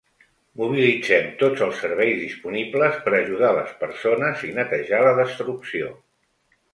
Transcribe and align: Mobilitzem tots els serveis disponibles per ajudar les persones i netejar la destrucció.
Mobilitzem 0.59 1.25
tots 1.41 1.59
els 1.65 1.75
serveis 1.83 2.15
disponibles 2.21 2.97
per 3.07 3.13
ajudar 3.17 3.51
les 3.57 3.75
persones 3.83 4.41
i 4.49 4.55
netejar 4.61 5.03
la 5.09 5.13
destrucció. 5.21 5.91